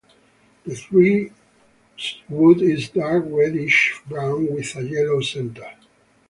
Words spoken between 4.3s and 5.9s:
with a yellow center.